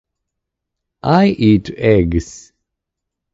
[1.03, 2.53] I eat eggs.